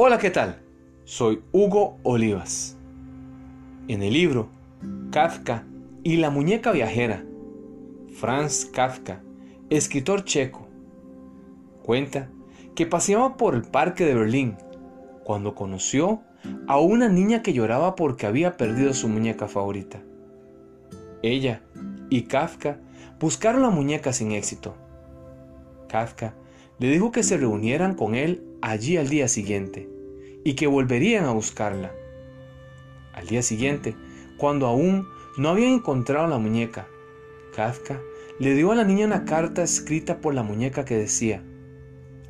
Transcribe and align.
Hola, 0.00 0.18
¿qué 0.18 0.30
tal? 0.30 0.60
Soy 1.02 1.42
Hugo 1.50 1.98
Olivas. 2.04 2.76
En 3.88 4.00
el 4.04 4.12
libro 4.12 4.48
Kafka 5.10 5.64
y 6.04 6.18
la 6.18 6.30
muñeca 6.30 6.70
viajera, 6.70 7.24
Franz 8.14 8.64
Kafka, 8.66 9.24
escritor 9.70 10.22
checo, 10.22 10.68
cuenta 11.82 12.30
que 12.76 12.86
paseaba 12.86 13.36
por 13.36 13.56
el 13.56 13.62
parque 13.62 14.04
de 14.04 14.14
Berlín 14.14 14.56
cuando 15.24 15.56
conoció 15.56 16.22
a 16.68 16.78
una 16.78 17.08
niña 17.08 17.42
que 17.42 17.52
lloraba 17.52 17.96
porque 17.96 18.26
había 18.26 18.56
perdido 18.56 18.94
su 18.94 19.08
muñeca 19.08 19.48
favorita. 19.48 20.00
Ella 21.22 21.62
y 22.08 22.22
Kafka 22.22 22.78
buscaron 23.18 23.62
la 23.62 23.70
muñeca 23.70 24.12
sin 24.12 24.30
éxito. 24.30 24.76
Kafka 25.88 26.34
le 26.78 26.90
dijo 26.90 27.10
que 27.10 27.22
se 27.22 27.36
reunieran 27.36 27.94
con 27.94 28.14
él 28.14 28.42
allí 28.60 28.96
al 28.96 29.08
día 29.08 29.28
siguiente 29.28 29.88
y 30.44 30.54
que 30.54 30.66
volverían 30.66 31.24
a 31.24 31.32
buscarla. 31.32 31.92
Al 33.12 33.26
día 33.26 33.42
siguiente, 33.42 33.96
cuando 34.36 34.66
aún 34.66 35.06
no 35.36 35.48
habían 35.48 35.72
encontrado 35.72 36.28
la 36.28 36.38
muñeca, 36.38 36.86
Kafka 37.54 38.00
le 38.38 38.54
dio 38.54 38.70
a 38.70 38.76
la 38.76 38.84
niña 38.84 39.06
una 39.06 39.24
carta 39.24 39.62
escrita 39.62 40.20
por 40.20 40.34
la 40.34 40.44
muñeca 40.44 40.84
que 40.84 40.96
decía, 40.96 41.42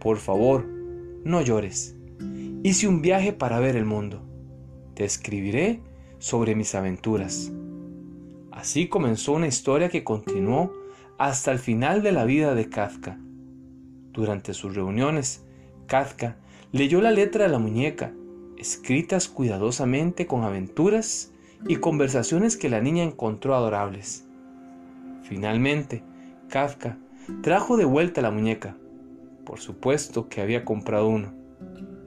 Por 0.00 0.16
favor, 0.16 0.64
no 1.24 1.42
llores. 1.42 1.94
Hice 2.62 2.88
un 2.88 3.02
viaje 3.02 3.32
para 3.32 3.60
ver 3.60 3.76
el 3.76 3.84
mundo. 3.84 4.22
Te 4.94 5.04
escribiré 5.04 5.82
sobre 6.18 6.54
mis 6.54 6.74
aventuras. 6.74 7.52
Así 8.50 8.88
comenzó 8.88 9.32
una 9.32 9.46
historia 9.46 9.90
que 9.90 10.04
continuó 10.04 10.72
hasta 11.18 11.52
el 11.52 11.58
final 11.58 12.02
de 12.02 12.12
la 12.12 12.24
vida 12.24 12.54
de 12.54 12.68
Kafka. 12.70 13.18
Durante 14.20 14.52
sus 14.52 14.74
reuniones, 14.74 15.46
Kafka 15.86 16.36
leyó 16.72 17.00
la 17.00 17.10
letra 17.10 17.44
de 17.44 17.50
la 17.50 17.58
muñeca, 17.58 18.12
escritas 18.58 19.28
cuidadosamente 19.28 20.26
con 20.26 20.44
aventuras 20.44 21.32
y 21.66 21.76
conversaciones 21.76 22.58
que 22.58 22.68
la 22.68 22.82
niña 22.82 23.02
encontró 23.02 23.54
adorables. 23.54 24.26
Finalmente, 25.22 26.02
Kafka 26.50 26.98
trajo 27.40 27.78
de 27.78 27.86
vuelta 27.86 28.20
la 28.20 28.30
muñeca. 28.30 28.76
Por 29.46 29.58
supuesto 29.58 30.28
que 30.28 30.42
había 30.42 30.66
comprado 30.66 31.08
uno. 31.08 31.32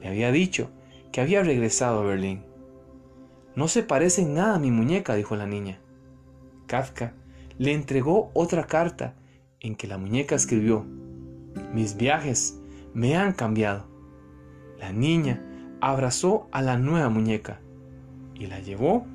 Le 0.00 0.08
había 0.08 0.32
dicho 0.32 0.70
que 1.12 1.20
había 1.20 1.42
regresado 1.42 2.00
a 2.00 2.04
Berlín. 2.04 2.42
No 3.54 3.68
se 3.68 3.82
parece 3.82 4.22
en 4.22 4.32
nada 4.32 4.54
a 4.54 4.58
mi 4.58 4.70
muñeca, 4.70 5.14
dijo 5.14 5.36
la 5.36 5.46
niña. 5.46 5.78
Kafka 6.68 7.12
le 7.58 7.74
entregó 7.74 8.30
otra 8.32 8.66
carta 8.66 9.14
en 9.60 9.76
que 9.76 9.88
la 9.88 9.98
muñeca 9.98 10.36
escribió, 10.36 10.86
Mis 11.72 11.96
viajes 11.96 12.60
me 12.94 13.16
han 13.16 13.32
cambiado. 13.32 13.86
La 14.78 14.92
niña 14.92 15.42
abrazó 15.80 16.48
a 16.52 16.62
la 16.62 16.76
nueva 16.76 17.08
muñeca 17.08 17.60
y 18.34 18.46
la 18.46 18.60
llevó 18.60 19.06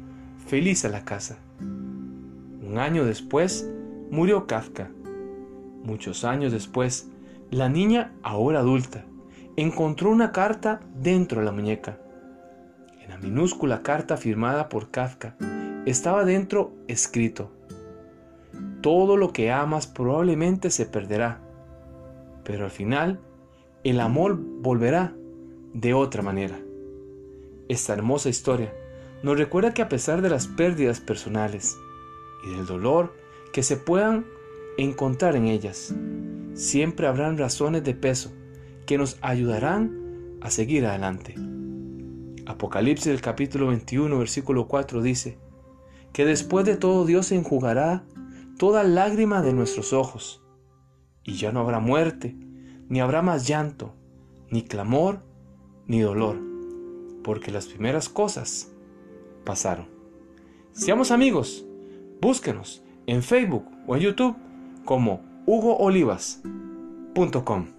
feliz 0.45 0.85
a 0.85 0.89
la 0.89 1.05
casa. 1.05 1.38
Un 1.59 2.77
año 2.77 3.05
después 3.05 3.69
murió 4.11 4.47
Kafka. 4.47 4.91
Muchos 5.83 6.23
años 6.23 6.52
después, 6.52 7.09
la 7.52 7.69
niña, 7.69 8.13
ahora 8.23 8.59
adulta, 8.59 9.05
encontró 9.57 10.09
una 10.11 10.31
carta 10.31 10.80
dentro 10.95 11.39
de 11.39 11.45
la 11.45 11.52
muñeca. 11.52 11.97
En 13.02 13.09
la 13.09 13.17
minúscula 13.17 13.83
carta 13.83 14.17
firmada 14.17 14.69
por 14.69 14.91
Kafka 14.91 15.35
estaba 15.85 16.23
dentro 16.23 16.73
escrito, 16.88 17.52
todo 18.81 19.17
lo 19.17 19.33
que 19.33 19.52
amas 19.52 19.88
probablemente 19.88 20.69
se 20.69 20.85
perderá, 20.85 21.39
pero 22.44 22.66
al 22.66 22.72
final 22.72 23.19
el 23.83 23.99
amor 23.99 24.38
volverá 24.38 25.16
de 25.73 25.94
otra 25.94 26.22
manera. 26.22 26.59
Esta 27.69 27.94
hermosa 27.94 28.29
historia 28.29 28.73
nos 29.23 29.38
recuerda 29.38 29.73
que 29.73 29.81
a 29.81 29.90
pesar 29.90 30.22
de 30.22 30.29
las 30.29 30.47
pérdidas 30.47 31.00
personales 31.00 31.78
y 32.45 32.56
del 32.56 32.66
dolor 32.66 33.13
que 33.51 33.63
se 33.63 33.78
puedan 33.78 34.25
encontrar 34.78 35.35
en 35.35 35.47
ellas, 35.47 35.94
siempre 36.53 37.07
habrán 37.07 37.38
razones 37.38 37.84
de 37.84 37.94
peso 37.94 38.31
que 38.85 38.97
nos 38.97 39.18
ayudarán 39.22 40.38
a 40.41 40.50
seguir 40.50 40.85
adelante. 40.85 41.35
Apocalipsis 42.45 43.07
del 43.07 43.22
capítulo 43.22 43.68
21 43.68 44.18
versículo 44.19 44.68
4 44.68 45.01
dice, 45.01 45.38
que 46.13 46.25
después 46.25 46.66
de 46.66 46.78
todo 46.78 47.06
Dios 47.06 47.31
enjugará 47.31 48.06
toda 48.57 48.84
lágrima 48.84 49.41
de 49.41 49.51
nuestros 49.51 49.94
ojos, 49.94 50.43
y 51.23 51.35
ya 51.35 51.51
no 51.51 51.59
habrá 51.61 51.79
muerte, 51.79 52.35
ni 52.89 53.01
habrá 53.01 53.22
más 53.22 53.47
llanto, 53.47 53.94
ni 54.50 54.63
clamor, 54.63 55.22
ni 55.88 56.00
dolor, 56.00 56.39
porque 57.23 57.51
las 57.51 57.67
primeras 57.67 58.09
cosas 58.09 58.72
pasaron. 59.44 59.85
Seamos 60.72 61.12
amigos, 61.12 61.63
búsquenos 62.22 62.83
en 63.06 63.22
Facebook 63.23 63.66
o 63.88 63.95
en 63.95 64.01
YouTube 64.01 64.35
como 64.85 65.22
hugoolivas.com. 65.45 67.72